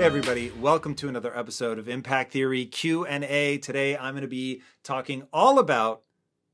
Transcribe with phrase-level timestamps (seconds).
[0.00, 3.58] Hey everybody, welcome to another episode of Impact Theory Q&A.
[3.58, 6.04] Today I'm going to be talking all about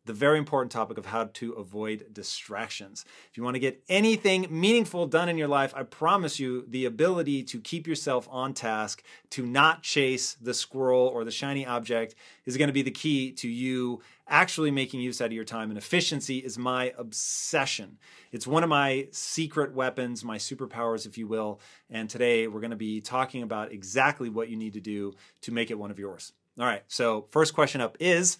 [0.06, 3.04] the very important topic of how to avoid distractions.
[3.30, 6.84] If you want to get anything meaningful done in your life, I promise you the
[6.84, 12.14] ability to keep yourself on task, to not chase the squirrel or the shiny object
[12.44, 15.70] is going to be the key to you actually making use out of your time.
[15.70, 17.98] And efficiency is my obsession.
[18.32, 21.60] It's one of my secret weapons, my superpowers, if you will.
[21.90, 25.52] And today we're going to be talking about exactly what you need to do to
[25.52, 26.32] make it one of yours.
[26.58, 28.38] All right, so first question up is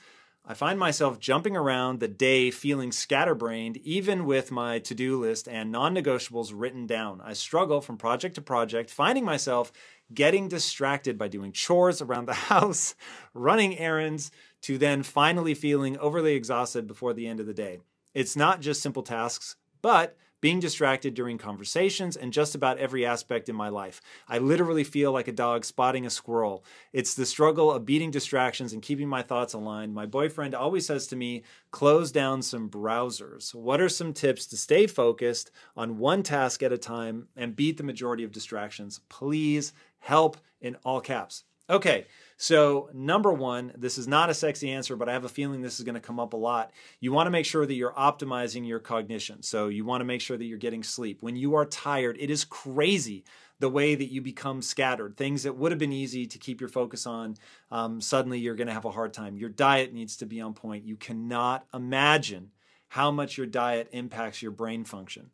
[0.49, 5.49] I find myself jumping around the day feeling scatterbrained, even with my to do list
[5.49, 7.21] and non negotiables written down.
[7.25, 9.73] I struggle from project to project, finding myself
[10.15, 12.95] getting distracted by doing chores around the house,
[13.35, 14.31] running errands,
[14.63, 17.81] to then finally feeling overly exhausted before the end of the day.
[18.15, 23.49] It's not just simple tasks, but being distracted during conversations, and just about every aspect
[23.49, 24.01] in my life.
[24.29, 26.65] I literally feel like a dog spotting a squirrel.
[26.93, 29.95] It's the struggle of beating distractions and keeping my thoughts aligned.
[29.95, 33.55] My boyfriend always says to me, close down some browsers.
[33.55, 37.79] What are some tips to stay focused on one task at a time and beat
[37.79, 39.01] the majority of distractions?
[39.09, 41.45] Please help in all caps.
[41.69, 45.63] Okay, so number one, this is not a sexy answer, but I have a feeling
[45.63, 46.71] this is going to come up a lot.
[47.01, 49.43] You want to make sure that you're optimizing your cognition.
[49.43, 51.23] So you want to make sure that you're getting sleep.
[51.23, 53.25] When you are tired, it is crazy
[53.59, 55.17] the way that you become scattered.
[55.17, 57.37] Things that would have been easy to keep your focus on,
[57.71, 59.37] um, suddenly you're going to have a hard time.
[59.37, 60.85] Your diet needs to be on point.
[60.85, 62.51] You cannot imagine
[62.89, 65.31] how much your diet impacts your brain function.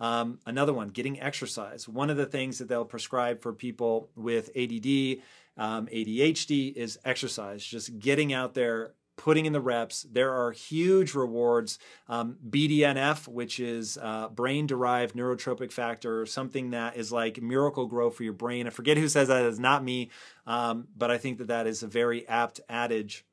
[0.00, 1.88] Um, another one, getting exercise.
[1.88, 5.18] One of the things that they'll prescribe for people with ADD
[5.56, 10.06] um, ADHD is exercise, just getting out there, putting in the reps.
[10.10, 11.78] There are huge rewards.
[12.08, 18.22] Um, BDNF, which is uh, brain derived neurotrophic factor, something that is like Miracle-Gro for
[18.22, 18.66] your brain.
[18.66, 20.10] I forget who says that, it's not me,
[20.46, 23.24] um, but I think that that is a very apt adage.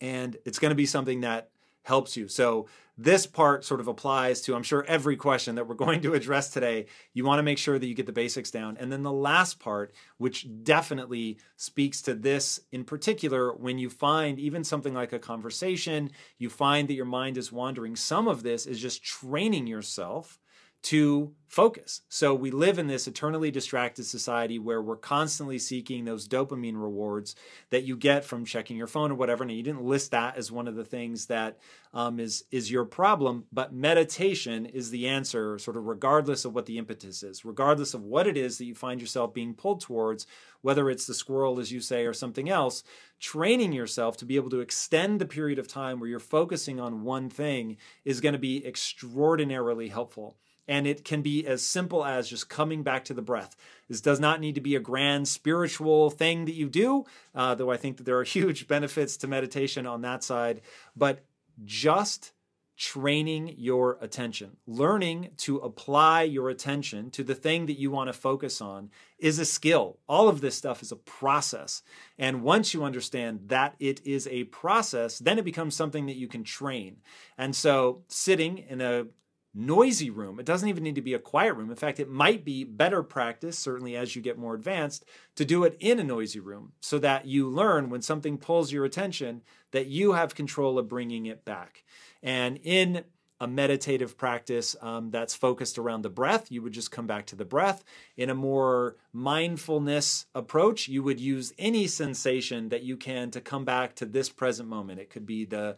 [0.00, 1.50] And it's going to be something that
[1.82, 2.28] helps you.
[2.28, 2.68] So
[3.00, 6.50] this part sort of applies to, I'm sure, every question that we're going to address
[6.50, 6.86] today.
[7.14, 8.76] You want to make sure that you get the basics down.
[8.78, 14.38] And then the last part, which definitely speaks to this in particular, when you find
[14.38, 18.66] even something like a conversation, you find that your mind is wandering, some of this
[18.66, 20.38] is just training yourself
[20.82, 22.02] to focus.
[22.08, 27.34] So we live in this eternally distracted society where we're constantly seeking those dopamine rewards
[27.70, 29.42] that you get from checking your phone or whatever.
[29.42, 31.58] And you didn't list that as one of the things that
[31.94, 36.66] um, is is your problem, but meditation is the answer, sort of regardless of what
[36.66, 40.26] the impetus is, regardless of what it is that you find yourself being pulled towards,
[40.60, 42.84] whether it's the squirrel, as you say, or something else.
[43.20, 47.02] Training yourself to be able to extend the period of time where you're focusing on
[47.02, 50.36] one thing is going to be extraordinarily helpful.
[50.68, 53.56] And it can be as simple as just coming back to the breath.
[53.88, 57.70] This does not need to be a grand spiritual thing that you do, uh, though
[57.70, 60.60] I think that there are huge benefits to meditation on that side.
[60.94, 61.24] But
[61.64, 62.32] just
[62.78, 68.12] training your attention, learning to apply your attention to the thing that you want to
[68.12, 69.98] focus on is a skill.
[70.08, 71.82] All of this stuff is a process.
[72.16, 76.28] And once you understand that it is a process, then it becomes something that you
[76.28, 76.98] can train.
[77.36, 79.06] And so sitting in a
[79.54, 80.38] noisy room.
[80.38, 81.70] It doesn't even need to be a quiet room.
[81.70, 85.04] In fact, it might be better practice, certainly as you get more advanced,
[85.36, 88.84] to do it in a noisy room so that you learn when something pulls your
[88.84, 89.42] attention
[89.72, 91.84] that you have control of bringing it back.
[92.22, 93.04] And in
[93.40, 97.36] a meditative practice um, that's focused around the breath, you would just come back to
[97.36, 97.84] the breath.
[98.16, 103.64] In a more mindfulness approach, you would use any sensation that you can to come
[103.64, 104.98] back to this present moment.
[104.98, 105.76] It could be the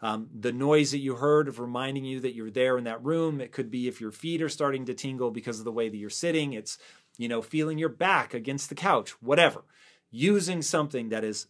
[0.00, 3.40] um, the noise that you heard of reminding you that you're there in that room.
[3.40, 5.96] It could be if your feet are starting to tingle because of the way that
[5.96, 6.54] you're sitting.
[6.54, 6.78] It's
[7.18, 9.64] you know feeling your back against the couch, whatever.
[10.10, 11.46] Using something that is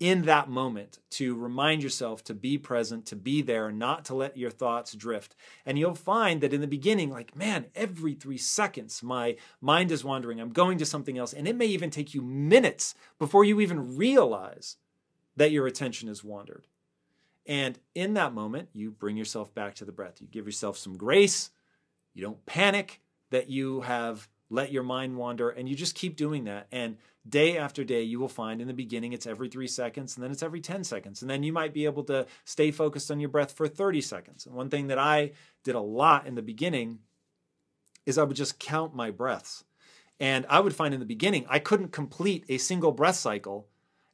[0.00, 4.36] in that moment to remind yourself to be present, to be there, not to let
[4.36, 5.36] your thoughts drift.
[5.64, 10.04] And you'll find that in the beginning, like, man, every three seconds, my mind is
[10.04, 10.40] wandering.
[10.40, 11.32] I'm going to something else.
[11.32, 14.76] And it may even take you minutes before you even realize
[15.36, 16.66] that your attention has wandered.
[17.46, 20.20] And in that moment, you bring yourself back to the breath.
[20.20, 21.50] You give yourself some grace.
[22.14, 23.00] You don't panic
[23.30, 26.66] that you have let your mind wander, and you just keep doing that.
[26.70, 26.96] And
[27.28, 30.30] day after day, you will find in the beginning it's every three seconds, and then
[30.30, 31.22] it's every 10 seconds.
[31.22, 34.46] And then you might be able to stay focused on your breath for 30 seconds.
[34.46, 35.32] And one thing that I
[35.64, 36.98] did a lot in the beginning
[38.06, 39.64] is I would just count my breaths.
[40.20, 43.66] And I would find in the beginning, I couldn't complete a single breath cycle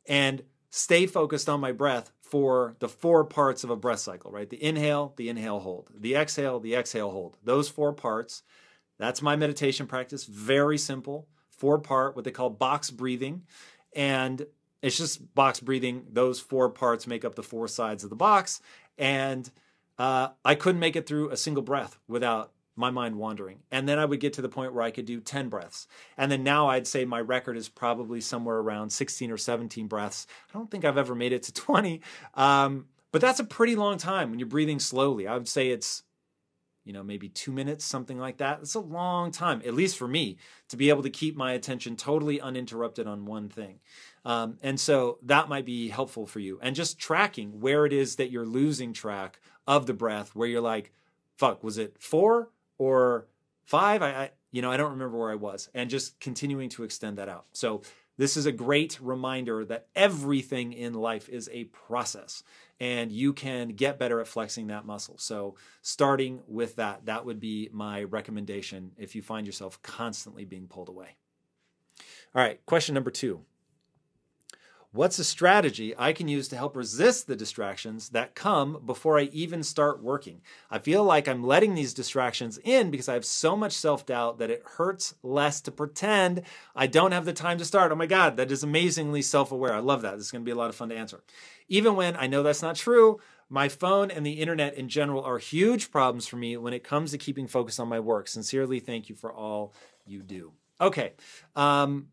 [0.06, 4.48] and stay focused on my breath for the four parts of a breath cycle, right?
[4.48, 7.36] The inhale, the inhale, hold, the exhale, the exhale, hold.
[7.42, 8.42] Those four parts.
[9.00, 10.24] That's my meditation practice.
[10.24, 11.26] Very simple
[11.60, 13.42] four part, what they call box breathing.
[13.94, 14.46] And
[14.82, 16.06] it's just box breathing.
[16.10, 18.62] Those four parts make up the four sides of the box.
[18.96, 19.50] And
[19.98, 23.58] uh, I couldn't make it through a single breath without my mind wandering.
[23.70, 25.86] And then I would get to the point where I could do 10 breaths.
[26.16, 30.26] And then now I'd say my record is probably somewhere around 16 or 17 breaths.
[30.48, 32.00] I don't think I've ever made it to 20.
[32.34, 35.26] Um, but that's a pretty long time when you're breathing slowly.
[35.26, 36.04] I would say it's,
[36.90, 38.58] you know, maybe two minutes, something like that.
[38.62, 40.38] It's a long time, at least for me,
[40.70, 43.78] to be able to keep my attention totally uninterrupted on one thing.
[44.24, 46.58] Um, and so that might be helpful for you.
[46.60, 49.38] And just tracking where it is that you're losing track
[49.68, 50.90] of the breath, where you're like,
[51.36, 53.28] fuck, was it four or
[53.62, 54.02] five?
[54.02, 55.68] I, I you know, I don't remember where I was.
[55.74, 57.44] And just continuing to extend that out.
[57.52, 57.82] So
[58.20, 62.42] this is a great reminder that everything in life is a process
[62.78, 65.16] and you can get better at flexing that muscle.
[65.16, 70.66] So, starting with that, that would be my recommendation if you find yourself constantly being
[70.66, 71.16] pulled away.
[72.34, 73.40] All right, question number two
[74.92, 79.30] What's a strategy I can use to help resist the distractions that come before I
[79.32, 80.40] even start working?
[80.68, 84.38] I feel like I'm letting these distractions in because I have so much self doubt
[84.38, 86.42] that it hurts less to pretend
[86.74, 87.92] I don't have the time to start.
[87.92, 89.72] Oh my God, that is amazingly self aware.
[89.72, 90.16] I love that.
[90.16, 91.22] This is going to be a lot of fun to answer.
[91.68, 95.38] Even when I know that's not true, my phone and the internet in general are
[95.38, 98.26] huge problems for me when it comes to keeping focus on my work.
[98.26, 99.72] Sincerely, thank you for all
[100.04, 100.50] you do.
[100.80, 101.12] Okay.
[101.54, 102.08] Um,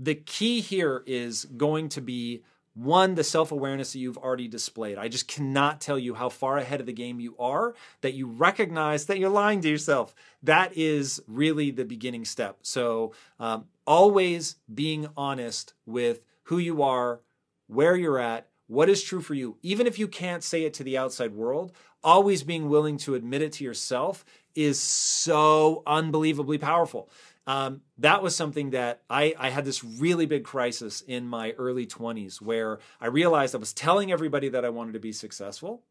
[0.00, 2.42] the key here is going to be
[2.74, 4.96] one, the self awareness that you've already displayed.
[4.96, 8.26] I just cannot tell you how far ahead of the game you are, that you
[8.26, 10.14] recognize that you're lying to yourself.
[10.42, 12.58] That is really the beginning step.
[12.62, 17.20] So, um, always being honest with who you are,
[17.66, 20.84] where you're at, what is true for you, even if you can't say it to
[20.84, 21.72] the outside world,
[22.02, 24.24] always being willing to admit it to yourself
[24.54, 27.10] is so unbelievably powerful
[27.46, 31.86] um, that was something that I, I had this really big crisis in my early
[31.86, 35.82] 20s where I realized I was telling everybody that I wanted to be successful,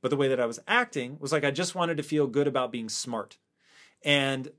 [0.00, 2.46] but the way that I was acting was like I just wanted to feel good
[2.46, 3.36] about being smart.
[4.04, 4.50] And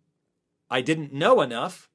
[0.69, 1.89] I didn't know enough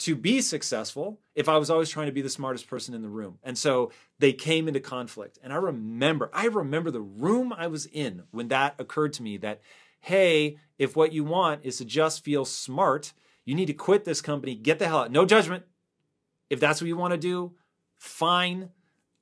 [0.00, 3.08] to be successful if I was always trying to be the smartest person in the
[3.08, 3.38] room.
[3.42, 5.38] And so they came into conflict.
[5.42, 9.38] And I remember, I remember the room I was in when that occurred to me
[9.38, 9.60] that,
[10.00, 13.12] hey, if what you want is to just feel smart,
[13.48, 15.10] you need to quit this company, get the hell out.
[15.10, 15.64] No judgment.
[16.50, 17.54] If that's what you want to do,
[17.96, 18.68] fine.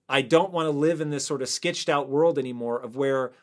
[0.08, 3.34] I don't want to live in this sort of sketched out world anymore of where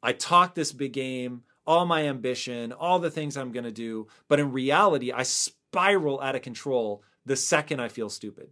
[0.00, 4.06] I talk this big game, all my ambition, all the things I'm going to do,
[4.28, 8.50] but in reality, I spiral out of control the second I feel stupid.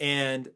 [0.00, 0.48] And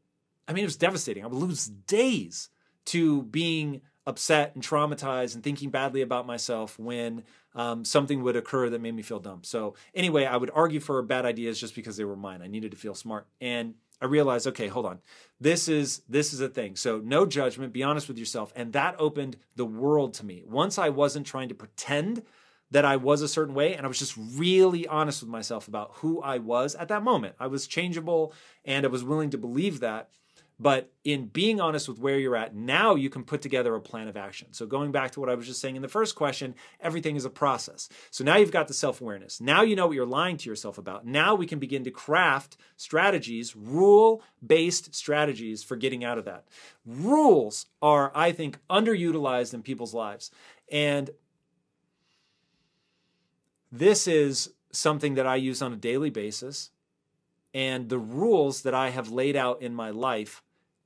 [0.49, 1.23] I mean, it was devastating.
[1.23, 2.49] I would lose days
[2.87, 7.23] to being upset and traumatized and thinking badly about myself when
[7.55, 9.45] um, something would occur that made me feel dumb.
[9.45, 12.43] So anyway, I would argue for bad ideas just because they were mine.
[12.43, 14.99] I needed to feel smart, and I realized, okay, hold on,
[15.41, 16.77] this is this is a thing.
[16.77, 17.73] So no judgment.
[17.73, 20.43] Be honest with yourself, and that opened the world to me.
[20.47, 22.23] Once I wasn't trying to pretend
[22.71, 25.93] that I was a certain way, and I was just really honest with myself about
[25.97, 27.37] who I was at that moment.
[27.39, 28.33] I was changeable,
[28.65, 30.11] and I was willing to believe that.
[30.59, 34.07] But in being honest with where you're at, now you can put together a plan
[34.07, 34.53] of action.
[34.53, 37.25] So, going back to what I was just saying in the first question, everything is
[37.25, 37.89] a process.
[38.13, 39.41] So, now you've got the self awareness.
[39.41, 41.05] Now you know what you're lying to yourself about.
[41.05, 46.45] Now we can begin to craft strategies, rule based strategies for getting out of that.
[46.87, 50.31] Rules are, I think, underutilized in people's lives.
[50.71, 51.11] And
[53.73, 56.71] this is something that I use on a daily basis
[57.53, 60.43] and the rules that I have laid out in my life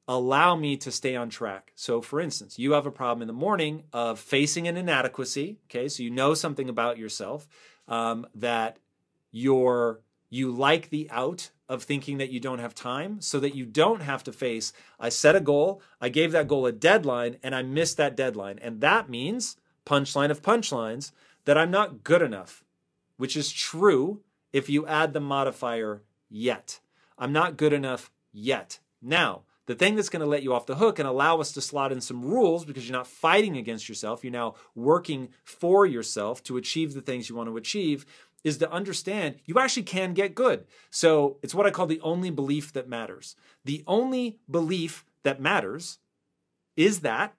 [0.08, 1.72] allow me to stay on track.
[1.76, 5.58] So, for instance, you have a problem in the morning of facing an inadequacy.
[5.66, 7.46] Okay, so you know something about yourself
[7.86, 8.78] um, that
[9.30, 10.00] you're
[10.30, 14.00] you like the out of thinking that you don't have time so that you don't
[14.00, 17.62] have to face I set a goal, I gave that goal a deadline, and I
[17.62, 18.58] missed that deadline.
[18.60, 21.12] And that means, punchline of punchlines,
[21.44, 22.64] that I'm not good enough,
[23.16, 24.22] which is true
[24.52, 26.80] if you add the modifier yet.
[27.18, 28.78] I'm not good enough yet.
[29.02, 31.60] Now, the thing that's going to let you off the hook and allow us to
[31.60, 36.42] slot in some rules because you're not fighting against yourself, you're now working for yourself
[36.44, 38.06] to achieve the things you want to achieve,
[38.42, 40.64] is to understand you actually can get good.
[40.88, 43.36] So it's what I call the only belief that matters.
[43.62, 45.98] The only belief that matters
[46.74, 47.34] is that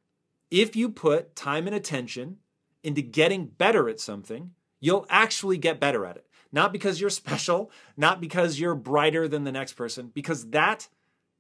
[0.52, 2.38] if you put time and attention
[2.84, 6.28] into getting better at something, you'll actually get better at it.
[6.52, 10.90] Not because you're special, not because you're brighter than the next person, because that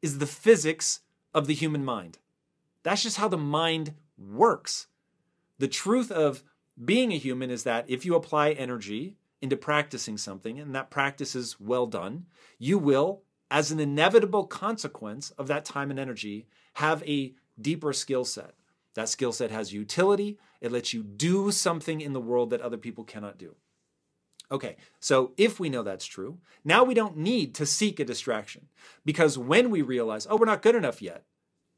[0.02, 1.02] is the physics
[1.34, 2.18] of the human mind.
[2.84, 4.88] That's just how the mind works.
[5.58, 6.44] The truth of
[6.84, 11.36] being a human is that if you apply energy into practicing something and that practice
[11.36, 12.26] is well done,
[12.58, 18.24] you will, as an inevitable consequence of that time and energy, have a deeper skill
[18.24, 18.54] set.
[18.96, 22.78] That skill set has utility, it lets you do something in the world that other
[22.78, 23.56] people cannot do.
[24.52, 28.68] Okay, so if we know that's true, now we don't need to seek a distraction
[29.06, 31.24] because when we realize, oh, we're not good enough yet,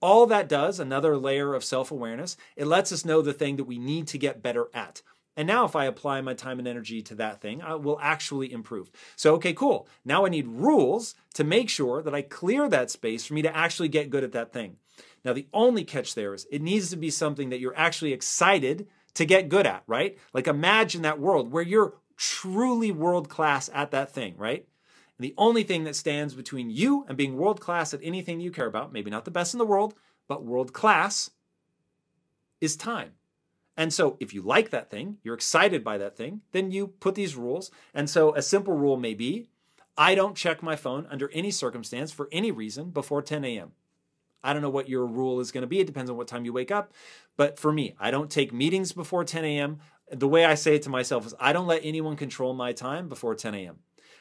[0.01, 3.65] all that does, another layer of self awareness, it lets us know the thing that
[3.65, 5.01] we need to get better at.
[5.37, 8.51] And now, if I apply my time and energy to that thing, I will actually
[8.51, 8.91] improve.
[9.15, 9.87] So, okay, cool.
[10.03, 13.55] Now I need rules to make sure that I clear that space for me to
[13.55, 14.77] actually get good at that thing.
[15.23, 18.87] Now, the only catch there is it needs to be something that you're actually excited
[19.13, 20.17] to get good at, right?
[20.33, 24.67] Like imagine that world where you're truly world class at that thing, right?
[25.17, 28.51] And the only thing that stands between you and being world class at anything you
[28.51, 29.95] care about, maybe not the best in the world,
[30.27, 31.31] but world class,
[32.61, 33.13] is time.
[33.75, 37.15] And so if you like that thing, you're excited by that thing, then you put
[37.15, 37.71] these rules.
[37.91, 39.47] And so a simple rule may be
[39.97, 43.71] I don't check my phone under any circumstance for any reason before 10 a.m.
[44.43, 45.79] I don't know what your rule is going to be.
[45.79, 46.93] It depends on what time you wake up.
[47.35, 49.79] But for me, I don't take meetings before 10 a.m
[50.11, 53.09] the way I say it to myself is I don't let anyone control my time
[53.09, 53.79] before 10 a.m.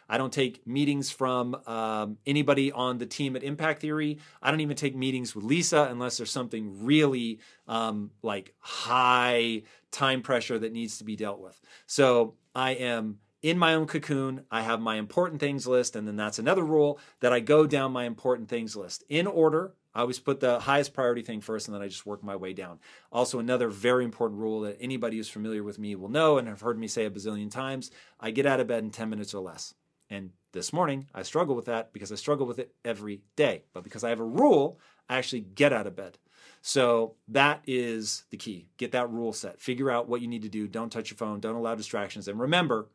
[0.08, 4.18] I don't take meetings from um, anybody on the team at Impact Theory.
[4.42, 10.22] I don't even take meetings with Lisa unless there's something really um, like high time
[10.22, 11.60] pressure that needs to be dealt with.
[11.86, 14.44] So I am in my own cocoon.
[14.50, 17.92] I have my important things list, and then that's another rule that I go down
[17.92, 21.74] my important things list in order I always put the highest priority thing first and
[21.74, 22.78] then I just work my way down.
[23.10, 26.60] Also, another very important rule that anybody who's familiar with me will know and have
[26.60, 29.42] heard me say a bazillion times I get out of bed in 10 minutes or
[29.42, 29.74] less.
[30.08, 33.64] And this morning, I struggle with that because I struggle with it every day.
[33.72, 34.78] But because I have a rule,
[35.08, 36.18] I actually get out of bed.
[36.62, 38.68] So that is the key.
[38.76, 39.60] Get that rule set.
[39.60, 40.66] Figure out what you need to do.
[40.66, 41.40] Don't touch your phone.
[41.40, 42.28] Don't allow distractions.
[42.28, 42.88] And remember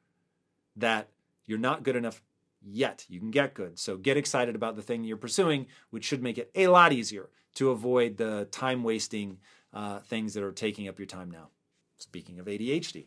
[0.76, 1.10] that
[1.46, 2.22] you're not good enough
[2.66, 3.06] yet.
[3.08, 3.80] You can get good.
[3.80, 7.30] So get excited about the thing you're pursuing, which should make it a lot easier
[7.56, 9.38] to avoid the time wasting
[9.74, 11.50] uh, things that are taking up your time now.
[11.98, 13.06] Speaking of ADHD,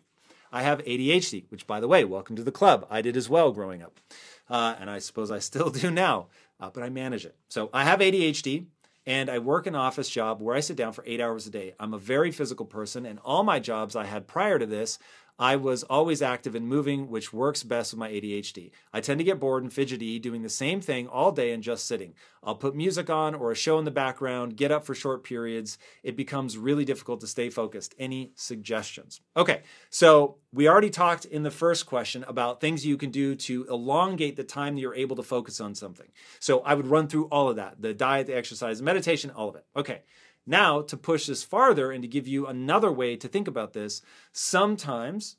[0.51, 2.87] I have ADHD, which, by the way, welcome to the club.
[2.91, 4.01] I did as well growing up.
[4.49, 7.37] Uh, and I suppose I still do now, uh, but I manage it.
[7.49, 8.67] So I have ADHD
[9.09, 11.75] and I work an office job where I sit down for eight hours a day.
[11.81, 14.99] I'm a very physical person, and all my jobs I had prior to this
[15.39, 18.73] I was always active and moving, which works best with my ADHD.
[18.93, 21.87] I tend to get bored and fidgety doing the same thing all day and just
[21.87, 22.15] sitting.
[22.43, 25.79] I'll put music on or a show in the background, get up for short periods.
[26.03, 27.95] It becomes really difficult to stay focused.
[27.99, 29.21] Any suggestions?
[29.37, 33.67] Okay, so we already talked in the first question about things you can do to
[33.69, 36.09] elongate the time that you're able to focus on something.
[36.41, 39.57] So I would run through all of that the diet, the exercise, meditation, all of
[39.57, 39.67] it.
[39.77, 40.03] Okay.
[40.49, 44.01] Now, to push this farther and to give you another way to think about this,
[44.33, 45.37] sometimes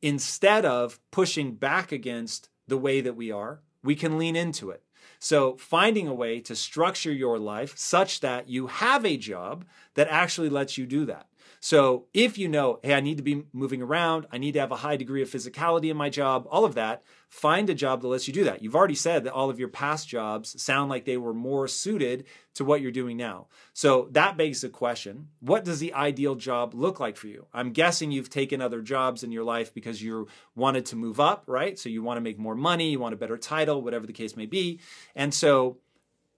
[0.00, 4.84] instead of pushing back against the way that we are, we can lean into it.
[5.18, 10.06] So, finding a way to structure your life such that you have a job that
[10.08, 11.26] actually lets you do that.
[11.64, 14.70] So, if you know, hey, I need to be moving around, I need to have
[14.70, 18.08] a high degree of physicality in my job, all of that, find a job that
[18.08, 18.60] lets you do that.
[18.60, 22.26] You've already said that all of your past jobs sound like they were more suited
[22.56, 23.46] to what you're doing now.
[23.72, 27.46] So that begs the question what does the ideal job look like for you?
[27.54, 31.44] I'm guessing you've taken other jobs in your life because you wanted to move up,
[31.46, 31.78] right?
[31.78, 34.36] So you want to make more money, you want a better title, whatever the case
[34.36, 34.80] may be.
[35.16, 35.78] And so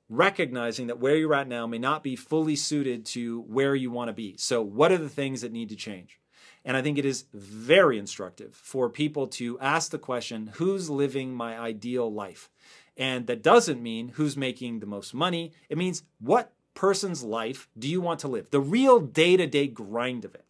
[0.09, 4.09] recognizing that where you're at now may not be fully suited to where you want
[4.09, 4.37] to be.
[4.39, 6.21] So, what are the things that need to change?
[6.65, 11.33] And I think it is very instructive for people to ask the question who's living
[11.33, 12.51] my ideal life?
[12.97, 15.53] And that doesn't mean who's making the most money.
[15.69, 18.51] It means what person's life do you want to live?
[18.51, 20.46] The real day to day grind of it.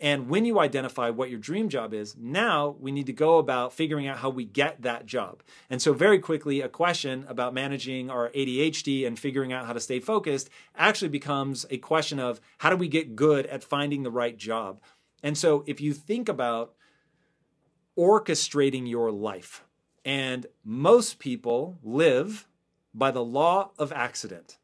[0.00, 3.72] And when you identify what your dream job is, now we need to go about
[3.72, 5.42] figuring out how we get that job.
[5.68, 9.80] And so, very quickly, a question about managing our ADHD and figuring out how to
[9.80, 14.10] stay focused actually becomes a question of how do we get good at finding the
[14.10, 14.80] right job?
[15.22, 16.74] And so, if you think about
[17.98, 19.64] orchestrating your life,
[20.04, 22.46] and most people live
[22.94, 24.58] by the law of accident.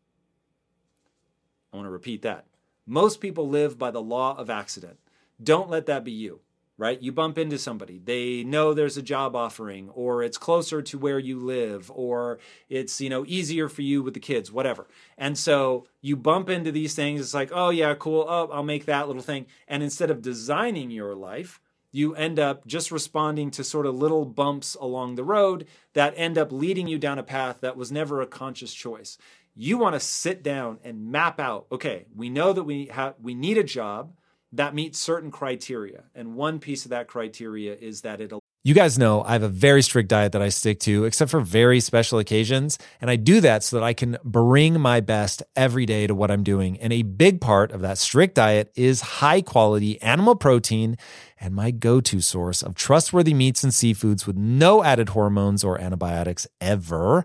[1.73, 2.47] I want to repeat that.
[2.87, 4.99] Most people live by the law of accident.
[5.43, 6.41] Don't let that be you,
[6.79, 7.00] right?
[7.00, 11.19] You bump into somebody, they know there's a job offering, or it's closer to where
[11.19, 12.38] you live, or
[12.69, 14.87] it's, you know, easier for you with the kids, whatever.
[15.19, 18.87] And so you bump into these things, it's like, oh yeah, cool, oh, I'll make
[18.87, 19.47] that little thing.
[19.67, 21.61] And instead of designing your life,
[21.95, 26.37] you end up just responding to sort of little bumps along the road that end
[26.37, 29.17] up leading you down a path that was never a conscious choice.
[29.55, 33.37] You want to sit down and map out, okay, we know that we have we
[33.37, 34.12] need a job
[34.54, 36.04] that meets certain criteria.
[36.14, 38.32] And one piece of that criteria is that it
[38.62, 41.40] You guys know I have a very strict diet that I stick to, except for
[41.40, 42.78] very special occasions.
[43.00, 46.30] And I do that so that I can bring my best every day to what
[46.30, 46.78] I'm doing.
[46.78, 50.96] And a big part of that strict diet is high quality animal protein
[51.40, 55.78] and my go to source of trustworthy meats and seafoods with no added hormones or
[55.80, 57.25] antibiotics ever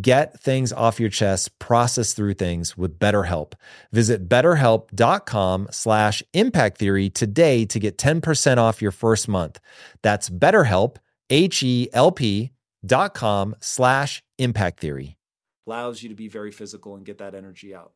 [0.00, 3.52] Get things off your chest, process through things with BetterHelp.
[3.92, 9.60] Visit betterhelp.com slash impact theory today to get 10% off your first month.
[10.02, 10.96] That's betterhelp,
[11.30, 12.50] H-E-L-P
[12.84, 15.16] dot com slash impact theory.
[15.66, 17.92] Allows you to be very physical and get that energy out.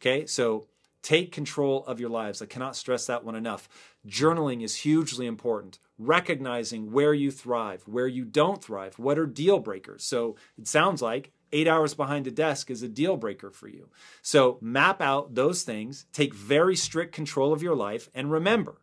[0.00, 0.66] Okay, so
[1.02, 2.40] take control of your lives.
[2.42, 3.68] I cannot stress that one enough.
[4.08, 5.78] Journaling is hugely important.
[5.98, 10.02] Recognizing where you thrive, where you don't thrive, what are deal breakers.
[10.02, 13.88] So it sounds like eight hours behind a desk is a deal breaker for you.
[14.22, 18.80] So map out those things, take very strict control of your life, and remember,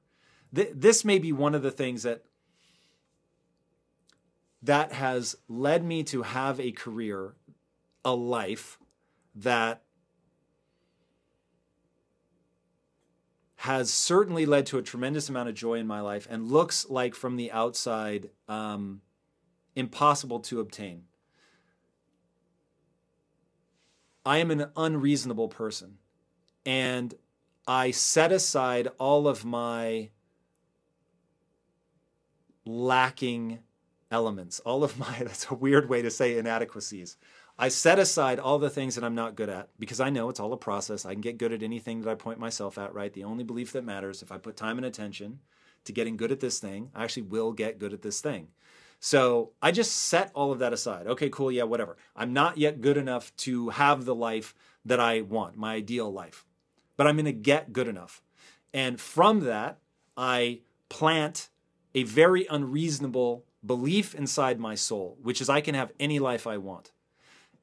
[0.53, 2.23] th- this may be one of the things that
[4.61, 7.35] that has led me to have a career,
[8.03, 8.77] a life
[9.33, 9.83] that
[13.55, 17.13] has certainly led to a tremendous amount of joy in my life and looks like
[17.13, 19.01] from the outside um,
[19.75, 21.03] impossible to obtain.
[24.25, 25.97] I am an unreasonable person.
[26.65, 27.13] And
[27.67, 30.09] I set aside all of my
[32.65, 33.59] lacking
[34.11, 37.17] elements, all of my, that's a weird way to say inadequacies.
[37.61, 40.39] I set aside all the things that I'm not good at because I know it's
[40.39, 41.05] all a process.
[41.05, 43.11] I can get good at anything that I point myself at, right?
[43.11, 45.39] The only belief that matters, if I put time and attention
[45.83, 48.47] to getting good at this thing, I actually will get good at this thing.
[48.99, 51.07] So I just set all of that aside.
[51.07, 51.97] Okay, cool, yeah, whatever.
[52.15, 54.53] I'm not yet good enough to have the life
[54.85, 56.45] that I want, my ideal life,
[56.97, 58.21] but I'm going to get good enough.
[58.73, 59.79] And from that,
[60.17, 60.59] I
[60.89, 61.49] plant
[61.95, 66.57] a very unreasonable belief inside my soul, which is I can have any life I
[66.57, 66.91] want.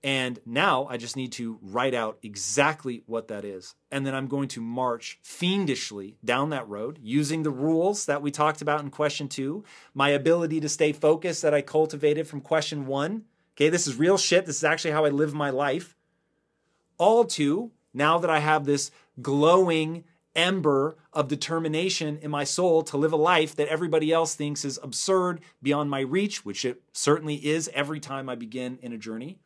[0.06, 3.74] And now I just need to write out exactly what that is.
[3.90, 8.30] And then I'm going to march fiendishly down that road using the rules that we
[8.30, 9.64] talked about in question two,
[9.94, 13.24] my ability to stay focused that I cultivated from question one.
[13.56, 14.46] Okay, this is real shit.
[14.46, 15.96] This is actually how I live my life.
[16.98, 20.04] All to now that I have this glowing
[20.36, 24.78] ember of determination in my soul to live a life that everybody else thinks is
[24.84, 29.40] absurd, beyond my reach, which it certainly is every time I begin in a journey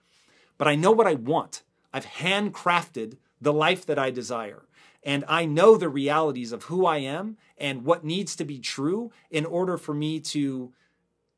[0.61, 1.63] but I know what I want.
[1.91, 4.65] I've handcrafted the life that I desire.
[5.03, 9.11] And I know the realities of who I am and what needs to be true
[9.31, 10.71] in order for me to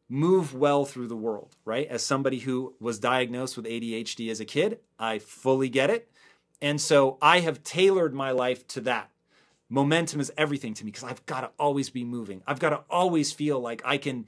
[0.09, 1.87] move well through the world, right?
[1.87, 6.11] As somebody who was diagnosed with ADHD as a kid, I fully get it.
[6.61, 9.09] And so I have tailored my life to that.
[9.69, 12.43] Momentum is everything to me because I've got to always be moving.
[12.45, 14.27] I've got to always feel like I can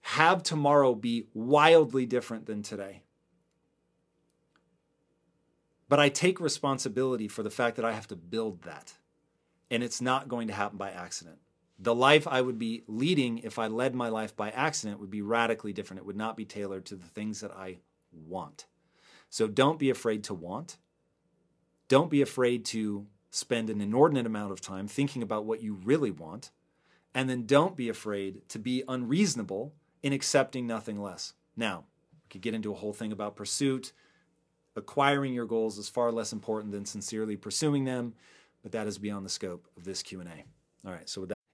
[0.00, 3.01] have tomorrow be wildly different than today.
[5.92, 8.94] But I take responsibility for the fact that I have to build that.
[9.70, 11.36] And it's not going to happen by accident.
[11.78, 15.20] the life I would be leading if I led my life by accident would be
[15.20, 16.00] radically different.
[16.00, 18.64] It would not be tailored to the things that I want.
[19.28, 20.78] So don't be afraid to want.
[21.88, 26.10] Don't be afraid to spend an inordinate amount of time thinking about what you really
[26.10, 26.52] want.
[27.14, 31.34] And then don't be afraid to be unreasonable in accepting nothing less.
[31.54, 33.92] Now, we could get into a whole thing about pursuit.
[34.74, 38.14] Acquiring your goals is far less important than sincerely pursuing them,
[38.62, 40.44] but that is beyond the scope of this Q&A.
[40.86, 41.36] All right, so with that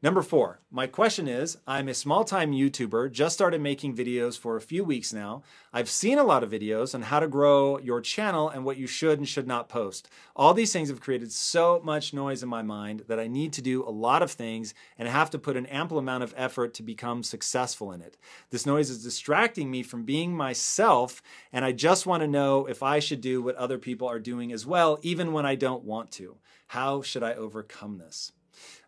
[0.00, 4.54] Number four, my question is I'm a small time YouTuber, just started making videos for
[4.54, 5.42] a few weeks now.
[5.72, 8.86] I've seen a lot of videos on how to grow your channel and what you
[8.86, 10.08] should and should not post.
[10.36, 13.62] All these things have created so much noise in my mind that I need to
[13.62, 16.84] do a lot of things and have to put an ample amount of effort to
[16.84, 18.16] become successful in it.
[18.50, 21.20] This noise is distracting me from being myself,
[21.52, 24.52] and I just want to know if I should do what other people are doing
[24.52, 26.36] as well, even when I don't want to.
[26.68, 28.30] How should I overcome this?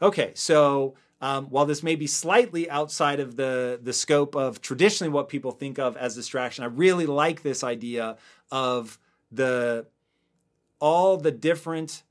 [0.03, 5.13] Okay, so um, while this may be slightly outside of the, the scope of traditionally
[5.13, 8.17] what people think of as distraction, I really like this idea
[8.51, 8.99] of
[9.31, 9.87] the
[10.81, 12.03] all the different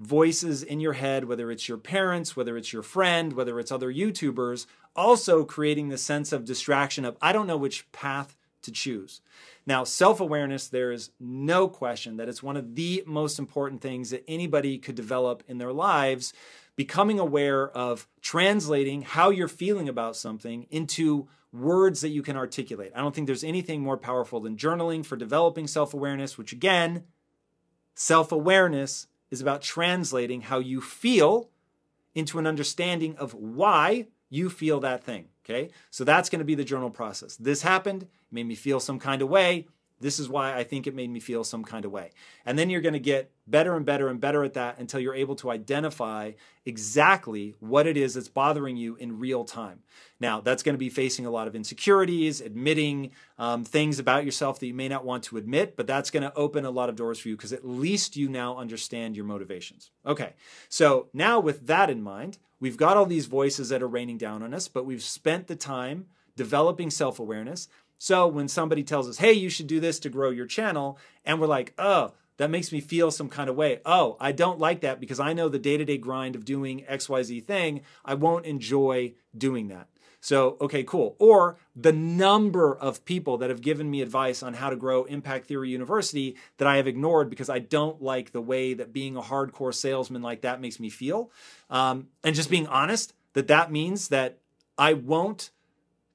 [0.00, 3.92] voices in your head, whether it's your parents, whether it's your friend, whether it's other
[3.92, 9.20] YouTubers, also creating the sense of distraction of I don't know which path to choose.
[9.66, 14.10] Now, self awareness, there is no question that it's one of the most important things
[14.10, 16.32] that anybody could develop in their lives
[16.78, 22.92] becoming aware of translating how you're feeling about something into words that you can articulate.
[22.94, 27.02] I don't think there's anything more powerful than journaling for developing self awareness, which again,
[27.96, 31.50] self awareness is about translating how you feel
[32.14, 35.30] into an understanding of why you feel that thing.
[35.44, 37.34] Okay, so that's going to be the journal process.
[37.34, 39.66] This happened, made me feel some kind of way.
[40.00, 42.10] This is why I think it made me feel some kind of way.
[42.46, 45.14] And then you're going to get better and better and better at that until you're
[45.14, 46.32] able to identify
[46.64, 49.80] exactly what it is that's bothering you in real time.
[50.20, 54.60] Now, that's going to be facing a lot of insecurities, admitting um, things about yourself
[54.60, 56.96] that you may not want to admit, but that's going to open a lot of
[56.96, 59.90] doors for you because at least you now understand your motivations.
[60.06, 60.34] Okay,
[60.68, 64.42] so now with that in mind, we've got all these voices that are raining down
[64.42, 66.06] on us, but we've spent the time
[66.36, 67.68] developing self awareness.
[67.98, 71.40] So when somebody tells us, hey, you should do this to grow your channel, and
[71.40, 73.80] we're like, oh, that makes me feel some kind of way.
[73.84, 76.84] Oh, I don't like that because I know the day to day grind of doing
[76.88, 79.88] XYZ thing, I won't enjoy doing that.
[80.20, 81.16] So, okay, cool.
[81.18, 85.46] Or the number of people that have given me advice on how to grow Impact
[85.46, 89.22] Theory University that I have ignored because I don't like the way that being a
[89.22, 91.30] hardcore salesman like that makes me feel.
[91.70, 94.38] Um, and just being honest, that that means that
[94.76, 95.50] I won't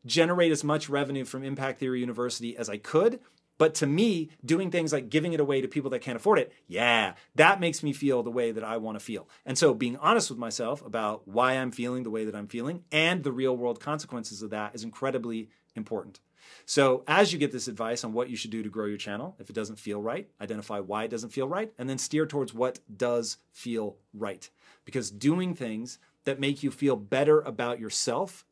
[0.05, 3.19] generate as much revenue from Impact Theory University as I could.
[3.57, 6.51] But to me, doing things like giving it away to people that can't afford it,
[6.67, 9.29] yeah, that makes me feel the way that I want to feel.
[9.45, 12.83] And so being honest with myself about why I'm feeling the way that I'm feeling
[12.91, 16.19] and the real world consequences of that is incredibly important.
[16.65, 19.35] So, as you get this advice on what you should do to grow your channel,
[19.39, 22.53] if it doesn't feel right, identify why it doesn't feel right, and then steer towards
[22.53, 24.49] what does feel right.
[24.85, 28.45] Because doing things that make you feel better about yourself,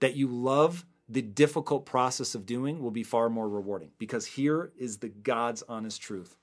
[0.00, 4.72] that you love the difficult process of doing will be far more rewarding because here
[4.78, 6.36] is the God's honest truth.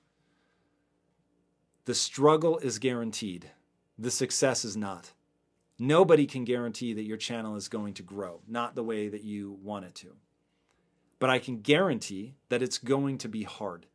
[1.84, 3.50] The struggle is guaranteed,
[3.98, 5.12] the success is not.
[5.78, 9.58] Nobody can guarantee that your channel is going to grow, not the way that you
[9.62, 10.14] want it to.
[11.18, 13.86] But I can guarantee that it's going to be hard.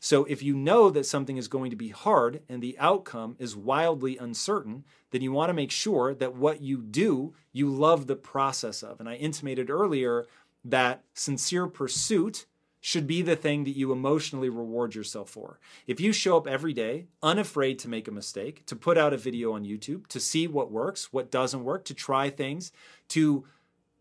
[0.00, 3.54] So if you know that something is going to be hard and the outcome is
[3.54, 8.16] wildly uncertain, then you want to make sure that what you do, you love the
[8.16, 8.98] process of.
[8.98, 10.26] And I intimated earlier
[10.64, 12.46] that sincere pursuit
[12.80, 15.60] should be the thing that you emotionally reward yourself for.
[15.86, 19.18] If you show up every day, unafraid to make a mistake, to put out a
[19.18, 22.72] video on YouTube, to see what works, what doesn't work, to try things,
[23.08, 23.44] to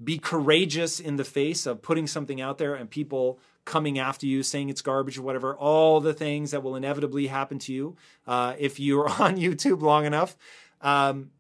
[0.02, 4.44] be courageous in the face of putting something out there and people coming after you,
[4.44, 7.96] saying it's garbage or whatever, all the things that will inevitably happen to you
[8.28, 10.38] uh, if you're on YouTube long enough.
[10.82, 11.32] Um,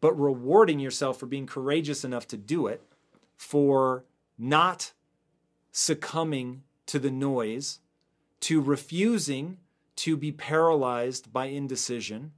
[0.00, 2.82] but rewarding yourself for being courageous enough to do it,
[3.36, 4.04] for
[4.36, 4.92] not
[5.70, 7.78] succumbing to the noise,
[8.40, 9.58] to refusing
[9.94, 12.32] to be paralyzed by indecision.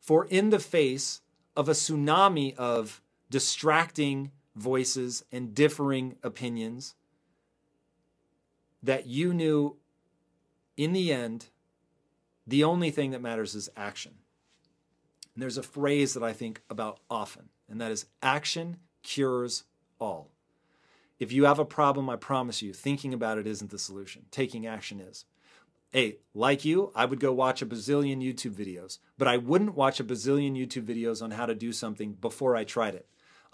[0.00, 1.20] For in the face
[1.56, 3.00] of a tsunami of
[3.30, 6.94] distracting voices and differing opinions,
[8.82, 9.76] that you knew
[10.76, 11.46] in the end,
[12.46, 14.14] the only thing that matters is action.
[15.34, 19.64] And there's a phrase that I think about often, and that is action cures
[20.00, 20.30] all.
[21.18, 24.26] If you have a problem, I promise you, thinking about it isn't the solution.
[24.30, 25.24] Taking action is.
[25.90, 29.98] Hey, like you, I would go watch a bazillion YouTube videos, but I wouldn't watch
[29.98, 33.06] a bazillion YouTube videos on how to do something before I tried it.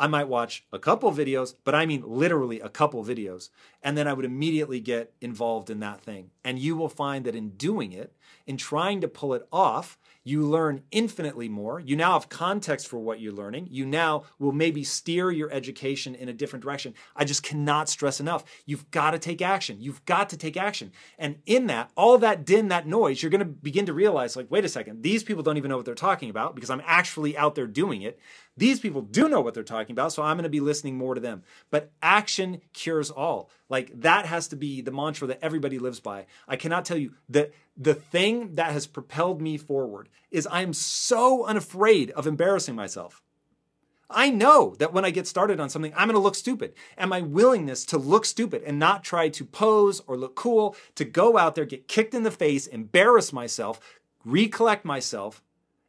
[0.02, 3.50] I might watch a couple videos, but I mean literally a couple videos,
[3.84, 6.30] and then I would immediately get involved in that thing.
[6.42, 8.12] And you will find that in doing it,
[8.46, 11.80] in trying to pull it off, you learn infinitely more.
[11.80, 13.68] You now have context for what you're learning.
[13.70, 16.94] You now will maybe steer your education in a different direction.
[17.16, 18.44] I just cannot stress enough.
[18.64, 19.78] You've got to take action.
[19.80, 20.92] You've got to take action.
[21.18, 24.50] And in that, all that din, that noise, you're going to begin to realize like,
[24.50, 27.36] wait a second, these people don't even know what they're talking about because I'm actually
[27.36, 28.20] out there doing it.
[28.56, 31.14] These people do know what they're talking about, so I'm going to be listening more
[31.14, 31.42] to them.
[31.70, 33.50] But action cures all.
[33.70, 36.26] Like that has to be the mantra that everybody lives by.
[36.46, 41.44] I cannot tell you that the thing that has propelled me forward is I'm so
[41.44, 43.22] unafraid of embarrassing myself.
[44.14, 46.74] I know that when I get started on something, I'm going to look stupid.
[46.98, 51.04] And my willingness to look stupid and not try to pose or look cool, to
[51.04, 53.80] go out there, get kicked in the face, embarrass myself,
[54.24, 55.42] recollect myself,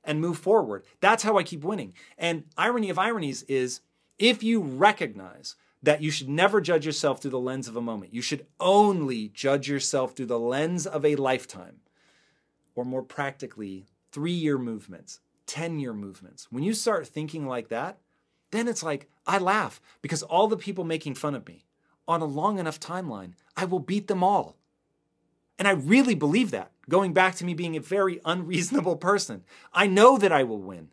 [0.04, 0.86] and move forward.
[1.02, 1.94] That's how I keep winning.
[2.18, 3.82] And irony of ironies is
[4.20, 8.14] if you recognize that you should never judge yourself through the lens of a moment,
[8.14, 11.82] you should only judge yourself through the lens of a lifetime,
[12.74, 16.48] or more practically, three year movements, 10 year movements.
[16.50, 17.98] When you start thinking like that,
[18.52, 21.66] then it's like, I laugh because all the people making fun of me
[22.08, 24.58] on a long enough timeline, I will beat them all.
[25.60, 29.44] And I really believe that, going back to me being a very unreasonable person.
[29.74, 30.90] I know that I will win.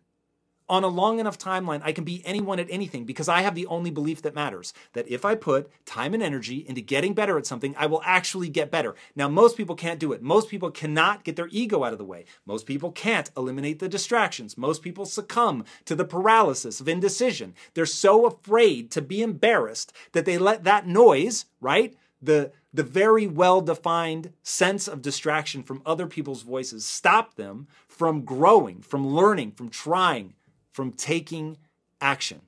[0.70, 3.66] On a long enough timeline, I can be anyone at anything because I have the
[3.66, 7.44] only belief that matters that if I put time and energy into getting better at
[7.44, 8.94] something, I will actually get better.
[9.16, 10.22] Now, most people can't do it.
[10.22, 12.24] Most people cannot get their ego out of the way.
[12.46, 14.56] Most people can't eliminate the distractions.
[14.56, 17.54] Most people succumb to the paralysis of indecision.
[17.74, 21.96] They're so afraid to be embarrassed that they let that noise, right?
[22.22, 28.24] The the very well defined sense of distraction from other people's voices stop them from
[28.24, 30.35] growing, from learning, from trying,
[30.81, 31.59] from taking
[32.01, 32.40] action.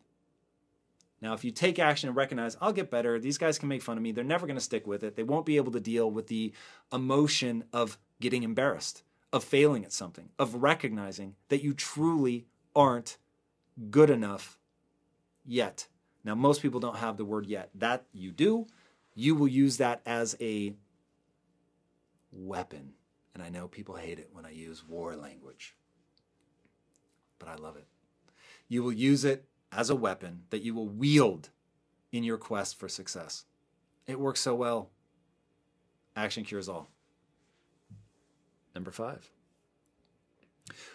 [1.20, 3.98] Now, if you take action and recognize, I'll get better, these guys can make fun
[3.98, 5.16] of me, they're never going to stick with it.
[5.16, 6.52] They won't be able to deal with the
[6.92, 13.18] emotion of getting embarrassed, of failing at something, of recognizing that you truly aren't
[13.90, 14.58] good enough
[15.44, 15.88] yet.
[16.24, 17.68] Now, most people don't have the word yet.
[17.74, 18.66] That you do
[19.14, 20.74] you will use that as a
[22.32, 22.94] weapon.
[23.34, 25.76] And I know people hate it when I use war language,
[27.38, 27.86] but I love it.
[28.72, 31.50] You will use it as a weapon that you will wield
[32.10, 33.44] in your quest for success.
[34.06, 34.88] It works so well.
[36.16, 36.88] Action cures all.
[38.74, 39.30] Number five.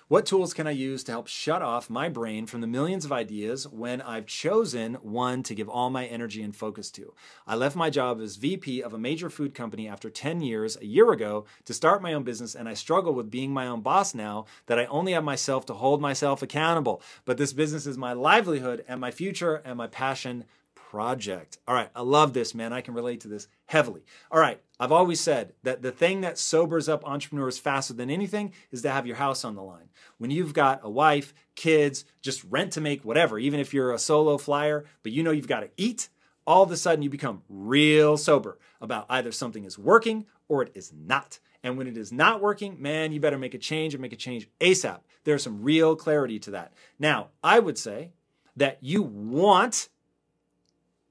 [0.07, 3.11] What tools can I use to help shut off my brain from the millions of
[3.11, 7.13] ideas when I've chosen one to give all my energy and focus to?
[7.45, 10.85] I left my job as VP of a major food company after 10 years a
[10.85, 14.13] year ago to start my own business, and I struggle with being my own boss
[14.13, 17.01] now that I only have myself to hold myself accountable.
[17.25, 20.45] But this business is my livelihood and my future and my passion
[20.89, 21.57] project.
[21.67, 22.71] All right, I love this, man.
[22.71, 24.05] I can relate to this heavily.
[24.31, 28.53] All right, I've always said that the thing that sobers up entrepreneurs faster than anything
[28.71, 29.89] is to have your house on the line.
[30.17, 33.99] When you've got a wife, kids, just rent to make whatever, even if you're a
[33.99, 36.07] solo flyer, but you know you've got to eat,
[36.45, 40.71] all of a sudden you become real sober about either something is working or it
[40.73, 41.39] is not.
[41.63, 44.15] And when it is not working, man, you better make a change and make a
[44.15, 45.01] change ASAP.
[45.25, 46.71] There's some real clarity to that.
[46.97, 48.11] Now, I would say
[48.55, 49.89] that you want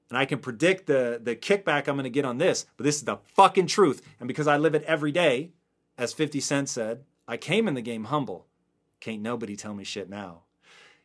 [0.09, 2.95] and I can predict the, the kickback I'm going to get on this, but this
[2.95, 4.01] is the fucking truth.
[4.19, 5.51] And because I live it every day,
[5.97, 8.47] as 50 Cent said, I came in the game humble.
[8.99, 10.43] Can't nobody tell me shit now.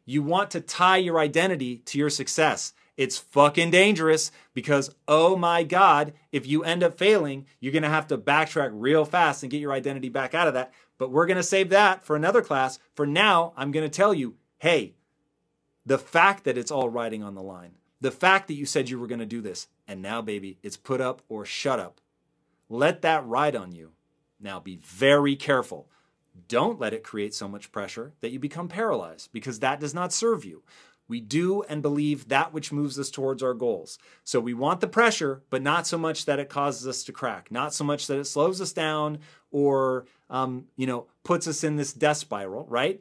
[0.04, 2.72] You want to tie your identity to your success.
[2.96, 8.06] It's fucking dangerous because, oh my God, if you end up failing, you're to have
[8.08, 10.72] to backtrack real fast and get your identity back out of that.
[10.98, 12.78] But we're to save that for another class.
[12.94, 14.94] For now, I'm to tell you hey,
[15.84, 18.98] the fact that it's all riding on the line, the fact that you said you
[18.98, 22.00] were going to do this, and now, baby, it's put up or shut up.
[22.68, 23.92] Let that ride on you.
[24.40, 25.88] Now, be very careful.
[26.48, 30.12] Don't let it create so much pressure that you become paralyzed because that does not
[30.12, 30.64] serve you.
[31.06, 33.98] We do and believe that which moves us towards our goals.
[34.24, 37.52] So we want the pressure, but not so much that it causes us to crack,
[37.52, 39.18] not so much that it slows us down
[39.52, 43.00] or, um, you know, puts us in this death spiral, right?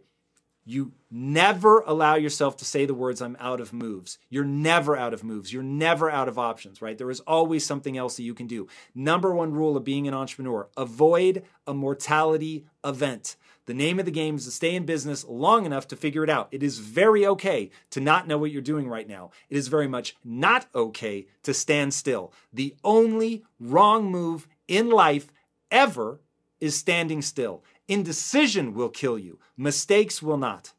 [0.64, 4.20] You never allow yourself to say the words, I'm out of moves.
[4.30, 5.52] You're never out of moves.
[5.52, 6.98] You're never out of options, right?
[6.98, 8.68] There is always something else that you can do.
[8.94, 13.36] Number one rule of being an entrepreneur avoid a mortality event.
[13.66, 16.30] The name of the game is to stay in business long enough to figure it
[16.30, 16.48] out.
[16.52, 19.32] It is very okay to not know what you're doing right now.
[19.50, 22.34] It is very much not okay to stand still.
[22.52, 25.32] The only wrong move in life
[25.70, 26.20] ever
[26.60, 27.64] is standing still.
[27.92, 30.72] Indecision will kill you, mistakes will not.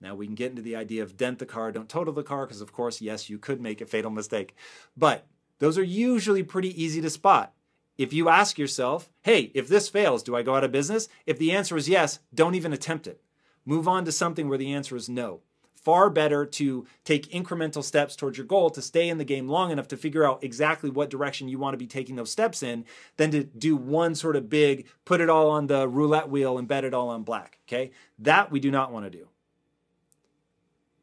[0.00, 2.44] Now we can get into the idea of dent the car, don't total the car,
[2.44, 4.56] because of course, yes, you could make a fatal mistake.
[4.96, 5.28] But
[5.60, 7.52] those are usually pretty easy to spot.
[7.96, 11.06] If you ask yourself, hey, if this fails, do I go out of business?
[11.24, 13.22] If the answer is yes, don't even attempt it.
[13.64, 15.42] Move on to something where the answer is no.
[15.86, 19.70] Far better to take incremental steps towards your goal to stay in the game long
[19.70, 22.84] enough to figure out exactly what direction you want to be taking those steps in
[23.18, 26.66] than to do one sort of big, put it all on the roulette wheel and
[26.66, 27.60] bet it all on black.
[27.68, 27.92] Okay?
[28.18, 29.28] That we do not want to do.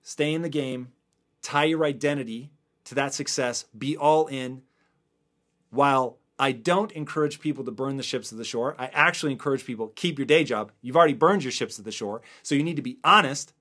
[0.01, 0.89] Stay in the game,
[1.41, 2.51] tie your identity
[2.83, 4.63] to that success, be all in
[5.69, 8.75] while I don't encourage people to burn the ships of the shore.
[8.77, 10.73] I actually encourage people keep your day job.
[10.81, 13.53] You've already burned your ships of the shore, so you need to be honest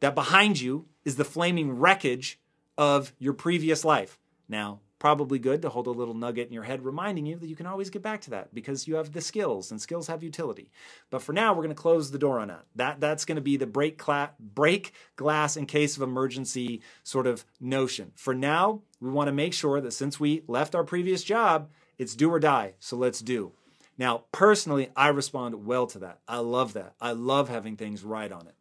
[0.00, 2.38] that behind you is the flaming wreckage
[2.76, 4.18] of your previous life.
[4.48, 7.56] Now, probably good to hold a little nugget in your head reminding you that you
[7.56, 10.70] can always get back to that because you have the skills and skills have utility.
[11.10, 12.64] But for now, we're going to close the door on that.
[12.76, 17.26] That that's going to be the break cla- break glass in case of emergency sort
[17.26, 18.12] of notion.
[18.16, 22.14] For now, we want to make sure that since we left our previous job, it's
[22.14, 22.74] do or die.
[22.78, 23.52] So let's do.
[23.96, 26.20] Now, personally, I respond well to that.
[26.28, 26.94] I love that.
[27.00, 28.54] I love having things right on it.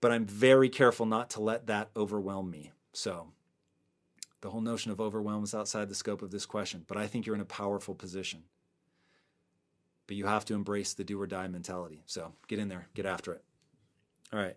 [0.00, 2.72] But I'm very careful not to let that overwhelm me.
[2.92, 3.28] So,
[4.40, 7.26] the whole notion of overwhelm is outside the scope of this question, but I think
[7.26, 8.44] you're in a powerful position.
[10.06, 12.02] But you have to embrace the do or die mentality.
[12.06, 13.42] So, get in there, get after it.
[14.32, 14.56] All right.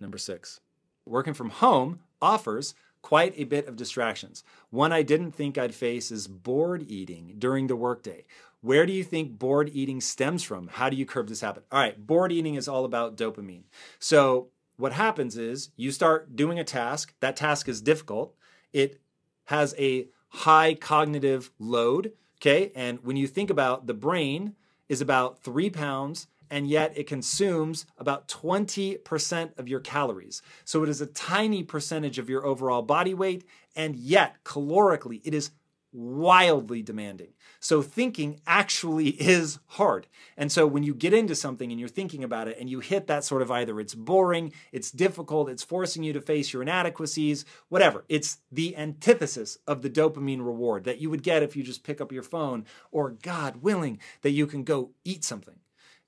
[0.00, 0.60] Number six
[1.08, 4.44] working from home offers quite a bit of distractions.
[4.70, 8.24] One I didn't think I'd face is bored eating during the workday.
[8.60, 10.68] Where do you think bored eating stems from?
[10.68, 11.64] How do you curb this habit?
[11.70, 13.64] All right, bored eating is all about dopamine.
[13.98, 18.34] So, what happens is you start doing a task, that task is difficult,
[18.72, 19.00] it
[19.46, 22.70] has a high cognitive load, okay?
[22.74, 24.54] And when you think about the brain
[24.88, 30.42] is about three pounds and yet it consumes about 20% of your calories.
[30.64, 33.44] So it is a tiny percentage of your overall body weight,
[33.76, 35.50] and yet calorically, it is
[35.92, 37.28] wildly demanding.
[37.60, 40.06] So thinking actually is hard.
[40.36, 43.06] And so when you get into something and you're thinking about it and you hit
[43.06, 47.44] that sort of either it's boring, it's difficult, it's forcing you to face your inadequacies,
[47.68, 48.04] whatever.
[48.08, 52.00] It's the antithesis of the dopamine reward that you would get if you just pick
[52.00, 55.56] up your phone or God willing that you can go eat something.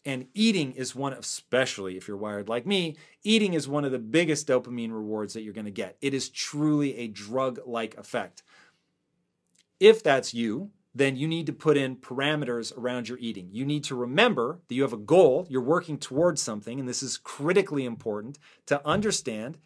[0.04, 3.98] And eating is one, especially if you're wired like me, eating is one of the
[3.98, 5.98] biggest dopamine rewards that you're going to get.
[6.00, 8.42] It is truly a drug like effect.
[9.80, 13.48] If that's you, then you need to put in parameters around your eating.
[13.52, 17.02] You need to remember that you have a goal, you're working towards something, and this
[17.02, 19.58] is critically important to understand.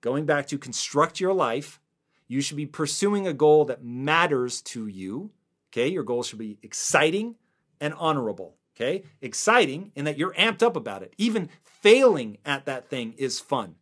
[0.00, 1.80] Going back to construct your life,
[2.26, 5.30] you should be pursuing a goal that matters to you.
[5.70, 7.34] Okay, your goal should be exciting
[7.80, 8.56] and honorable.
[8.76, 11.12] Okay, exciting in that you're amped up about it.
[11.18, 13.74] Even failing at that thing is fun.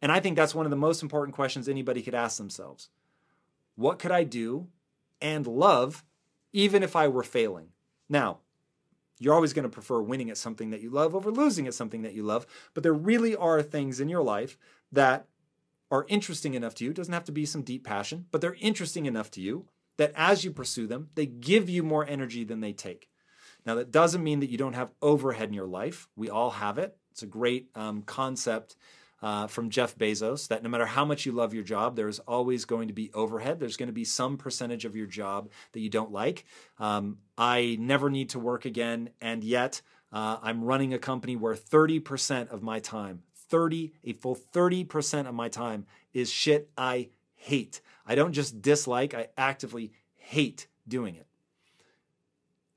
[0.00, 2.90] And I think that's one of the most important questions anybody could ask themselves.
[3.74, 4.68] What could I do
[5.24, 6.04] and love
[6.52, 7.68] even if I were failing?
[8.08, 8.40] Now,
[9.18, 12.02] you're always going to prefer winning at something that you love over losing at something
[12.02, 14.58] that you love, but there really are things in your life
[14.92, 15.26] that
[15.90, 16.90] are interesting enough to you.
[16.90, 20.12] It doesn't have to be some deep passion, but they're interesting enough to you that
[20.14, 23.08] as you pursue them, they give you more energy than they take.
[23.64, 26.08] Now, that doesn't mean that you don't have overhead in your life.
[26.16, 26.96] We all have it.
[27.12, 28.76] It's a great um, concept
[29.24, 32.66] uh, from Jeff Bezos that no matter how much you love your job, there's always
[32.66, 33.58] going to be overhead.
[33.58, 36.44] There's going to be some percentage of your job that you don't like.
[36.78, 39.80] Um, I never need to work again, and yet
[40.12, 45.34] uh, I'm running a company where 30% of my time, 30, a full 30% of
[45.34, 47.80] my time is shit I hate.
[48.04, 51.26] I don't just dislike, I actively hate doing it.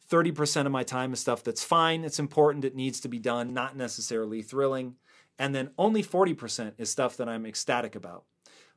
[0.09, 3.53] 30% of my time is stuff that's fine, it's important, it needs to be done,
[3.53, 4.95] not necessarily thrilling.
[5.39, 8.23] And then only 40% is stuff that I'm ecstatic about.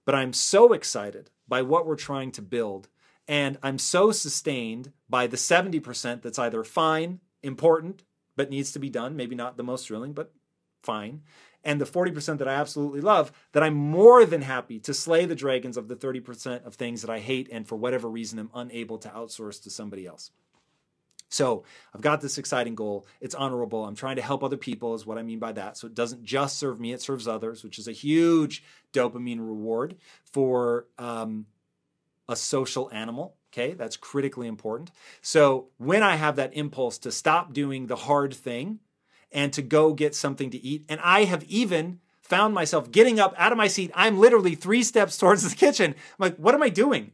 [0.05, 2.89] But I'm so excited by what we're trying to build.
[3.29, 8.03] And I'm so sustained by the 70% that's either fine, important,
[8.37, 10.33] but needs to be done, maybe not the most thrilling, but
[10.83, 11.23] fine.
[11.63, 15.35] And the 40% that I absolutely love, that I'm more than happy to slay the
[15.35, 18.99] dragons of the 30% of things that I hate and for whatever reason am unable
[18.99, 20.31] to outsource to somebody else.
[21.31, 21.63] So
[21.95, 23.07] I've got this exciting goal.
[23.21, 23.85] It's honorable.
[23.87, 25.77] I'm trying to help other people, is what I mean by that.
[25.77, 28.63] So it doesn't just serve me, it serves others, which is a huge
[28.93, 31.47] dopamine reward for um,
[32.29, 33.37] a social animal.
[33.53, 34.91] Okay, that's critically important.
[35.23, 38.81] So when I have that impulse to stop doing the hard thing
[39.33, 43.35] and to go get something to eat, and I have even found myself getting up
[43.37, 45.93] out of my seat, I'm literally three steps towards the kitchen.
[45.93, 47.13] I'm like, what am I doing?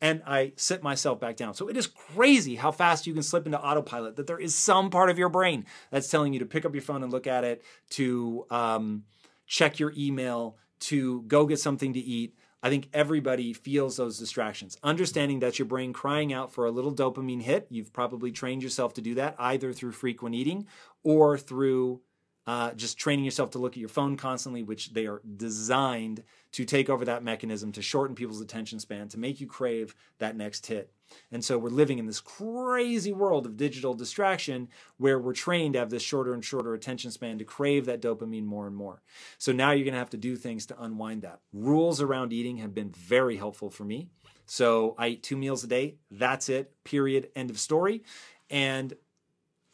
[0.00, 1.54] And I sit myself back down.
[1.54, 4.90] So it is crazy how fast you can slip into autopilot, that there is some
[4.90, 7.44] part of your brain that's telling you to pick up your phone and look at
[7.44, 9.04] it, to um,
[9.46, 12.34] check your email, to go get something to eat.
[12.62, 14.76] I think everybody feels those distractions.
[14.82, 17.68] Understanding that's your brain crying out for a little dopamine hit.
[17.70, 20.66] You've probably trained yourself to do that either through frequent eating
[21.04, 22.00] or through
[22.48, 26.64] uh, just training yourself to look at your phone constantly, which they are designed to
[26.64, 30.66] take over that mechanism to shorten people's attention span, to make you crave that next
[30.66, 30.90] hit.
[31.30, 35.80] And so we're living in this crazy world of digital distraction where we're trained to
[35.80, 39.02] have this shorter and shorter attention span to crave that dopamine more and more.
[39.36, 41.40] So now you're going to have to do things to unwind that.
[41.52, 44.08] Rules around eating have been very helpful for me.
[44.46, 45.96] So I eat two meals a day.
[46.10, 48.04] That's it, period, end of story.
[48.48, 48.94] And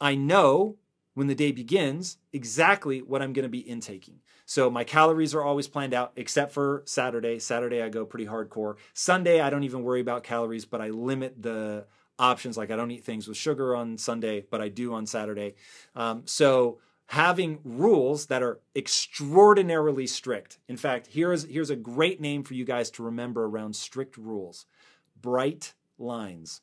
[0.01, 0.79] I know
[1.15, 4.21] when the day begins exactly what I'm going to be intaking.
[4.47, 7.39] So my calories are always planned out except for Saturday.
[7.39, 8.77] Saturday I go pretty hardcore.
[8.93, 11.87] Sunday I don't even worry about calories, but I limit the
[12.19, 12.57] options.
[12.57, 15.55] Like I don't eat things with sugar on Sunday, but I do on Saturday.
[15.97, 20.59] Um, so having rules that are extraordinarily strict.
[20.69, 24.67] In fact, here's here's a great name for you guys to remember around strict rules.
[25.21, 26.61] Bright lines.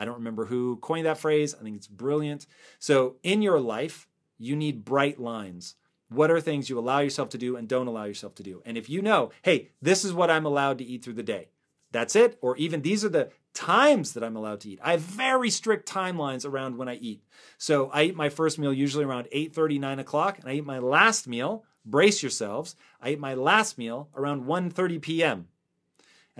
[0.00, 1.54] I don't remember who coined that phrase.
[1.54, 2.46] I think it's brilliant.
[2.78, 5.76] So, in your life, you need bright lines.
[6.08, 8.62] What are things you allow yourself to do and don't allow yourself to do?
[8.64, 11.50] And if you know, hey, this is what I'm allowed to eat through the day,
[11.92, 12.38] that's it.
[12.40, 14.80] Or even these are the times that I'm allowed to eat.
[14.82, 17.22] I have very strict timelines around when I eat.
[17.58, 20.64] So I eat my first meal usually around 8 30, 9 o'clock, and I eat
[20.64, 25.48] my last meal, brace yourselves, I eat my last meal around 1 30 p.m.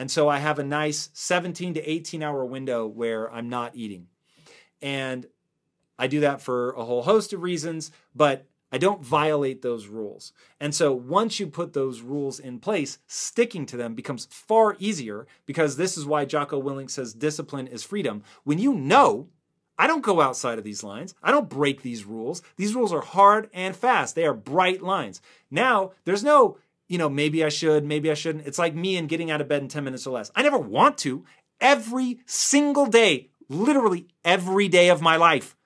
[0.00, 4.06] And so I have a nice 17 to 18 hour window where I'm not eating.
[4.80, 5.26] And
[5.98, 10.32] I do that for a whole host of reasons, but I don't violate those rules.
[10.58, 15.26] And so once you put those rules in place, sticking to them becomes far easier
[15.44, 18.22] because this is why Jocko Willink says discipline is freedom.
[18.44, 19.28] When you know,
[19.78, 22.40] I don't go outside of these lines, I don't break these rules.
[22.56, 25.20] These rules are hard and fast, they are bright lines.
[25.50, 26.56] Now, there's no
[26.90, 28.48] you know, maybe I should, maybe I shouldn't.
[28.48, 30.32] It's like me and getting out of bed in 10 minutes or less.
[30.34, 31.24] I never want to.
[31.60, 35.56] Every single day, literally every day of my life,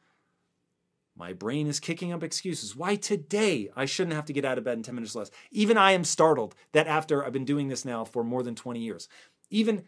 [1.16, 2.76] my brain is kicking up excuses.
[2.76, 5.30] Why today I shouldn't have to get out of bed in 10 minutes or less?
[5.50, 8.80] Even I am startled that after I've been doing this now for more than 20
[8.80, 9.08] years,
[9.48, 9.84] even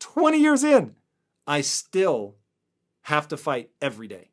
[0.00, 0.96] 20 years in,
[1.46, 2.34] I still
[3.04, 4.32] have to fight every day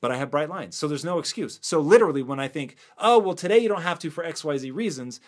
[0.00, 0.76] but I have bright lines.
[0.76, 1.58] So there's no excuse.
[1.60, 5.20] So literally, when I think, oh, well, today you don't have to for XYZ reasons,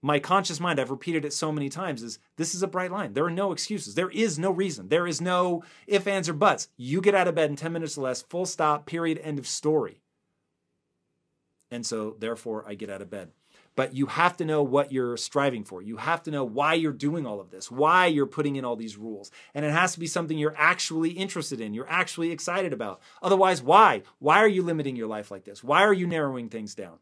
[0.00, 3.14] my conscious mind, I've repeated it so many times, is this is a bright line.
[3.14, 3.94] There are no excuses.
[3.94, 4.88] There is no reason.
[4.88, 6.68] There is no if, ands, or buts.
[6.76, 9.46] You get out of bed in 10 minutes or less, full stop, period, end of
[9.46, 10.00] story.
[11.70, 13.30] And so, therefore, I get out of bed.
[13.74, 15.82] But you have to know what you're striving for.
[15.82, 18.74] You have to know why you're doing all of this, why you're putting in all
[18.74, 19.30] these rules.
[19.54, 23.00] And it has to be something you're actually interested in, you're actually excited about.
[23.22, 24.02] Otherwise, why?
[24.18, 25.62] Why are you limiting your life like this?
[25.62, 26.98] Why are you narrowing things down?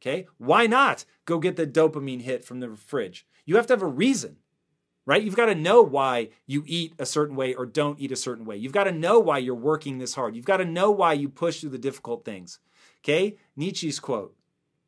[0.00, 0.26] Okay?
[0.38, 3.26] Why not go get the dopamine hit from the fridge?
[3.44, 4.36] You have to have a reason,
[5.04, 5.22] right?
[5.22, 8.44] You've got to know why you eat a certain way or don't eat a certain
[8.44, 8.56] way.
[8.56, 10.34] You've got to know why you're working this hard.
[10.34, 12.58] You've got to know why you push through the difficult things.
[13.02, 13.36] Okay?
[13.56, 14.34] Nietzsche's quote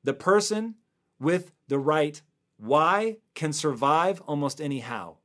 [0.04, 0.76] The person
[1.18, 2.20] with the right
[2.56, 5.16] why can survive almost anyhow.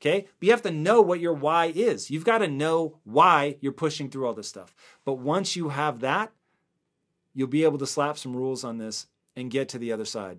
[0.00, 0.26] Okay?
[0.38, 2.10] But you have to know what your why is.
[2.10, 4.74] You've got to know why you're pushing through all this stuff.
[5.04, 6.32] But once you have that,
[7.32, 9.06] you'll be able to slap some rules on this
[9.36, 10.38] and get to the other side.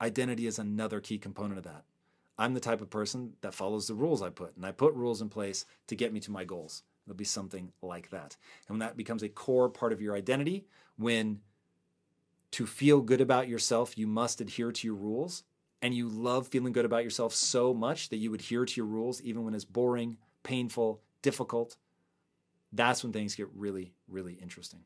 [0.00, 1.84] Identity is another key component of that.
[2.38, 5.20] I'm the type of person that follows the rules I put, and I put rules
[5.20, 6.84] in place to get me to my goals.
[7.04, 8.36] It'll be something like that.
[8.68, 10.66] And when that becomes a core part of your identity,
[10.96, 11.40] when
[12.52, 15.42] to feel good about yourself, you must adhere to your rules,
[15.82, 19.20] and you love feeling good about yourself so much that you adhere to your rules
[19.22, 21.76] even when it's boring, painful, difficult,
[22.72, 24.80] that's when things get really, really interesting.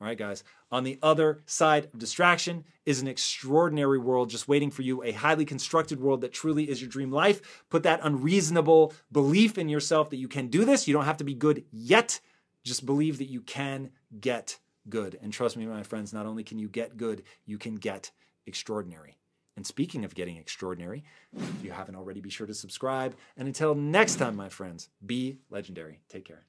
[0.00, 0.44] All right, guys.
[0.70, 5.12] On the other side of distraction is an extraordinary world just waiting for you, a
[5.12, 7.64] highly constructed world that truly is your dream life.
[7.70, 10.88] Put that unreasonable belief in yourself that you can do this.
[10.88, 12.20] You don't have to be good yet.
[12.64, 13.90] Just believe that you can
[14.20, 15.18] get good.
[15.22, 18.10] And trust me, my friends, not only can you get good, you can get
[18.46, 19.16] extraordinary.
[19.56, 23.14] And speaking of getting extraordinary, if you haven't already, be sure to subscribe.
[23.36, 26.00] And until next time, my friends, be legendary.
[26.08, 26.46] Take care.